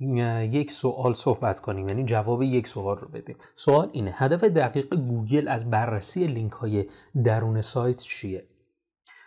یک 0.00 0.72
سوال 0.72 1.14
صحبت 1.14 1.60
کنیم. 1.60 1.88
یعنی 1.88 2.04
جواب 2.04 2.42
یک 2.42 2.68
سوال 2.68 2.98
رو 2.98 3.08
بدیم. 3.08 3.36
سوال 3.56 3.88
اینه 3.92 4.12
هدف 4.14 4.44
دقیق 4.44 4.94
گوگل 4.94 5.48
از 5.48 5.70
بررسی 5.70 6.26
لینک 6.26 6.52
های 6.52 6.86
درون 7.24 7.60
سایت 7.60 7.96
چیه؟ 7.96 8.44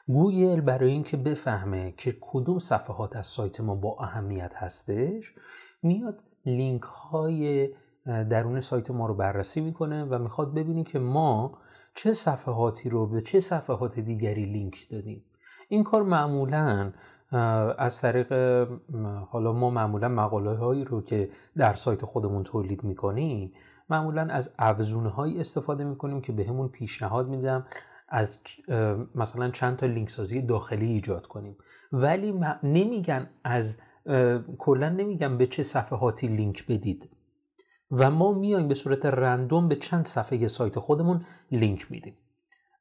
گوگل 0.08 0.62
برای 0.62 0.92
اینکه 0.92 1.18
بفهمه 1.18 1.94
که 1.98 2.18
کدوم 2.22 2.60
صفحات 2.60 3.16
از 3.16 3.28
سایت 3.28 3.62
ما 3.62 3.76
با 3.76 3.98
اهمیت 4.00 4.56
هستش 4.56 5.34
میاد 5.84 6.20
لینک 6.46 6.82
های 6.82 7.70
درون 8.06 8.62
سایت 8.62 8.92
ما 8.92 9.08
رو 9.08 9.14
بررسی 9.14 9.62
می‌کنه 9.62 10.04
و 10.04 10.20
می‌خواد 10.20 10.54
ببینه 10.54 10.84
که 10.84 11.00
ما 11.00 11.58
چه 11.96 12.14
صفحاتی 12.14 12.90
رو 12.90 13.08
به 13.08 13.22
چه 13.22 13.40
صفحات 13.40 14.00
دیگری 14.00 14.46
لینک 14.46 14.88
دادیم. 14.92 15.24
این 15.70 15.84
کار 15.84 16.04
معمولا 16.04 16.94
از 17.78 18.02
طریق 18.02 18.34
حالا 19.30 19.54
ما 19.54 19.70
معمولا 19.70 20.10
مقاله 20.10 20.56
هایی 20.56 20.84
رو 20.84 21.02
که 21.02 21.30
در 21.58 21.74
سایت 21.74 22.06
خودمون 22.06 22.44
تولید 22.44 22.84
می‌کنیم 22.84 23.54
معمولا 23.90 24.22
از 24.22 24.54
ابزونه 24.60 25.10
هایی 25.10 25.40
استفاده 25.40 25.84
می‌کنیم 25.84 26.22
که 26.22 26.32
بهمون 26.32 26.68
پیشنهاد 26.68 27.28
میدم 27.28 27.66
از 28.10 28.40
مثلا 29.16 29.50
چند 29.50 29.76
تا 29.78 29.86
لینک 29.86 30.10
سازی 30.10 30.42
داخلی 30.42 30.86
ایجاد 30.86 31.28
کنیم. 31.28 31.58
ولی 31.92 32.40
نمیگن 32.64 33.30
از 33.44 33.78
کلا 34.58 34.90
نمیگن 34.90 35.38
به 35.38 35.48
چه 35.48 35.64
صفحاتی 35.64 36.28
لینک 36.28 36.68
بدید. 36.68 37.10
و 37.92 38.12
ما 38.12 38.32
میایم 38.32 38.68
به 38.68 38.76
صورت 38.76 39.06
random 39.06 39.68
به 39.68 39.76
چند 39.76 40.06
صفحه 40.06 40.48
سایت 40.48 40.80
خودمون 40.80 41.26
لینک 41.52 41.92
میدیم. 41.92 42.14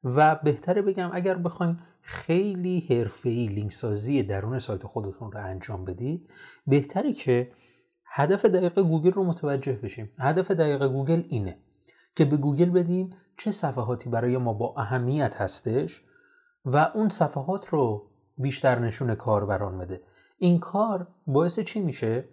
و 0.03 0.35
بهتره 0.43 0.81
بگم 0.81 1.09
اگر 1.13 1.37
بخوایم 1.37 1.79
خیلی 2.07 2.87
حرفه‌ای 2.89 3.47
لینک 3.47 3.71
سازی 3.71 4.23
درون 4.23 4.59
سایت 4.59 4.83
خودتون 4.83 5.31
رو 5.31 5.45
انجام 5.45 5.85
بدید. 5.85 6.29
بهتره 6.67 7.13
که 7.13 7.51
هدف 8.05 8.45
دقیق 8.45 8.79
گوگل 8.79 9.11
رو 9.11 9.23
متوجه 9.23 9.73
بشیم. 9.73 10.11
هدف 10.19 10.51
دقیق 10.51 10.87
گوگل 10.87 11.23
اینه 11.29 11.57
که 12.15 12.25
به 12.25 12.37
گوگل 12.37 12.69
بدیم 12.69 13.09
چه 13.37 13.51
صفحاتی 13.51 14.09
برای 14.09 14.37
ما 14.37 14.53
با 14.53 14.73
اهمیت 14.77 15.35
هستش 15.35 16.01
و 16.65 16.91
اون 16.95 17.09
صفحات 17.09 17.69
رو 17.69 18.09
بیشتر 18.37 18.79
نشون 18.79 19.15
کاربران 19.15 19.77
بده. 19.77 20.01
این 20.37 20.59
کار 20.59 21.07
باعث 21.27 21.59
چی 21.59 21.79
میشه؟ 21.79 22.29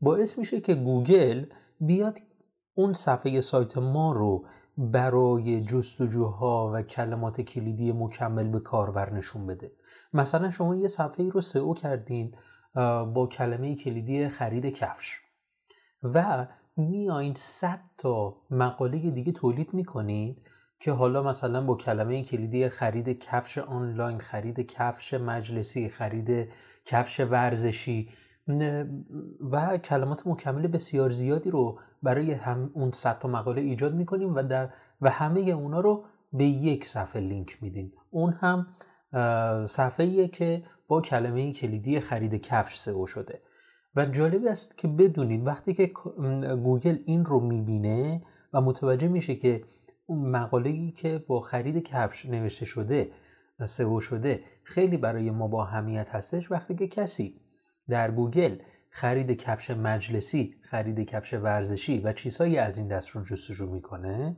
باعث 0.00 0.38
میشه 0.38 0.60
که 0.60 0.74
گوگل 0.74 1.46
بیاد 1.80 2.18
اون 2.74 2.92
صفحه 2.92 3.40
سایت 3.40 3.78
ما 3.78 4.12
رو 4.12 4.46
برای 4.78 5.64
جستجوها 5.64 6.70
و 6.74 6.82
کلمات 6.82 7.40
کلیدی 7.40 7.92
مکمل 7.92 8.48
به 8.48 8.60
کاربر 8.60 9.12
نشون 9.12 9.46
بده. 9.46 9.72
مثلا 10.12 10.50
شما 10.50 10.76
یه 10.76 10.88
صفحه 10.88 11.30
رو 11.30 11.40
سئو 11.40 11.74
کردین 11.74 12.34
با 13.14 13.28
کلمه 13.32 13.74
کلیدی 13.74 14.28
خرید 14.28 14.66
کفش 14.66 15.20
و 16.02 16.46
میایین 16.76 17.34
100 17.36 17.80
تا 17.98 18.36
مقاله 18.50 18.98
دیگه 19.10 19.32
تولید 19.32 19.74
می‌کنید 19.74 20.42
که 20.80 20.92
حالا 20.92 21.22
مثلا 21.22 21.66
با 21.66 21.76
کلمه 21.76 22.24
کلیدی 22.24 22.68
خرید 22.68 23.18
کفش 23.18 23.58
آنلاین 23.58 24.18
خرید 24.18 24.60
کفش 24.60 25.14
مجلسی 25.14 25.88
خرید 25.88 26.48
کفش 26.84 27.20
ورزشی 27.20 28.08
و 29.50 29.78
کلمات 29.78 30.26
مکمل 30.26 30.66
بسیار 30.66 31.10
زیادی 31.10 31.50
رو 31.50 31.78
برای 32.02 32.32
هم 32.32 32.70
اون 32.74 32.90
صد 32.90 33.18
تا 33.18 33.28
مقاله 33.28 33.62
ایجاد 33.62 33.94
می‌کنیم 33.94 34.34
و 34.34 34.42
در 34.42 34.68
و 35.00 35.10
همه 35.10 35.40
اونا 35.40 35.80
رو 35.80 36.04
به 36.32 36.44
یک 36.44 36.88
صفحه 36.88 37.22
لینک 37.22 37.62
میدیم. 37.62 37.92
اون 38.10 38.32
هم 38.32 38.66
صفحه 39.66 40.28
که 40.28 40.62
با 40.88 41.00
کلمه 41.00 41.52
کلیدی 41.52 42.00
خرید 42.00 42.34
کفش 42.34 42.76
سئو 42.76 43.06
شده. 43.06 43.40
و 43.96 44.06
جالب 44.06 44.46
است 44.46 44.78
که 44.78 44.88
بدونید 44.88 45.46
وقتی 45.46 45.74
که 45.74 45.86
گوگل 46.62 46.98
این 47.06 47.24
رو 47.24 47.40
می‌بینه 47.40 48.22
و 48.52 48.60
متوجه 48.60 49.08
میشه 49.08 49.34
که 49.34 49.64
اون 50.06 50.30
مقاله 50.30 50.70
ای 50.70 50.90
که 50.90 51.24
با 51.28 51.40
خرید 51.40 51.82
کفش 51.82 52.26
نوشته 52.26 52.64
شده 52.64 53.10
سئو 53.64 54.00
شده 54.00 54.40
خیلی 54.62 54.96
برای 54.96 55.30
ما 55.30 55.48
با 55.48 55.62
اهمیت 55.62 56.08
هستش 56.10 56.50
وقتی 56.50 56.74
که 56.74 56.88
کسی 56.88 57.40
در 57.88 58.10
گوگل 58.10 58.58
خرید 58.90 59.30
کفش 59.30 59.70
مجلسی، 59.70 60.54
خرید 60.62 61.00
کفش 61.00 61.34
ورزشی 61.34 61.98
و 61.98 62.12
چیزهایی 62.12 62.58
از 62.58 62.78
این 62.78 62.88
دست 62.88 63.08
رو 63.08 63.22
جستجو 63.22 63.66
می‌کنه 63.66 64.36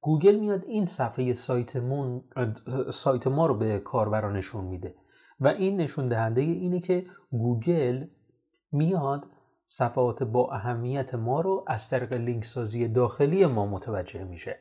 گوگل 0.00 0.34
میاد 0.34 0.64
این 0.64 0.86
صفحه 0.86 1.32
سایت, 1.34 1.72
سایت 2.90 3.26
ما 3.26 3.46
رو 3.46 3.54
به 3.54 3.78
کاربران 3.78 4.36
نشون 4.36 4.64
میده 4.64 4.94
و 5.40 5.48
این 5.48 5.80
نشون 5.80 6.08
دهنده 6.08 6.40
اینه 6.40 6.80
که 6.80 7.06
گوگل 7.30 8.06
میاد 8.72 9.26
صفحات 9.66 10.22
با 10.22 10.52
اهمیت 10.52 11.14
ما 11.14 11.40
رو 11.40 11.64
از 11.66 11.88
طریق 11.88 12.12
لینک 12.12 12.44
سازی 12.44 12.88
داخلی 12.88 13.46
ما 13.46 13.66
متوجه 13.66 14.24
میشه. 14.24 14.58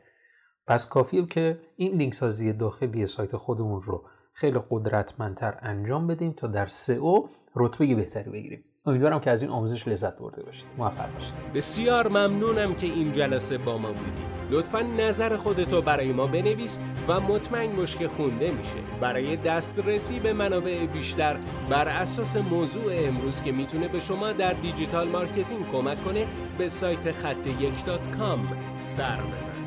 پس 0.67 0.89
کافیه 0.89 1.25
که 1.25 1.59
این 1.75 1.97
لینک 1.97 2.13
سازی 2.13 2.53
داخلی 2.53 3.05
سایت 3.05 3.35
خودمون 3.35 3.81
رو 3.81 4.03
خیلی 4.39 4.59
قدرتمندتر 4.69 5.57
انجام 5.61 6.07
بدیم 6.07 6.31
تا 6.31 6.47
در 6.47 6.65
سئو 6.65 7.27
رتبه 7.55 7.95
بهتری 7.95 8.29
بگیریم. 8.29 8.63
امیدوارم 8.85 9.19
که 9.19 9.31
از 9.31 9.41
این 9.41 9.51
آموزش 9.51 9.87
لذت 9.87 10.17
برده 10.17 10.43
باشید. 10.43 10.67
موفق 10.77 11.13
باشید. 11.13 11.35
بسیار 11.55 12.07
ممنونم 12.07 12.75
که 12.75 12.87
این 12.87 13.11
جلسه 13.11 13.57
با 13.57 13.77
ما 13.77 13.87
بودید 13.87 14.13
لطفا 14.51 14.81
نظر 14.81 15.37
خودتو 15.37 15.81
برای 15.81 16.13
ما 16.13 16.27
بنویس 16.27 16.79
و 17.07 17.19
مطمئن 17.19 17.75
باش 17.75 17.95
که 17.95 18.07
خونده 18.07 18.51
میشه. 18.51 18.77
برای 19.01 19.35
دسترسی 19.35 20.19
به 20.19 20.33
منابع 20.33 20.85
بیشتر 20.85 21.39
بر 21.69 21.87
اساس 21.87 22.35
موضوع 22.35 22.91
امروز 22.95 23.41
که 23.41 23.51
می‌تونه 23.51 23.87
به 23.87 23.99
شما 23.99 24.31
در 24.31 24.53
digital 24.53 25.07
marketing 25.09 25.71
کمک 25.71 26.03
کنه 26.03 26.27
به 26.57 26.69
سایت 26.69 27.11
خط 27.11 27.47
یک 27.47 27.73
سر 28.71 29.17
بزن 29.17 29.66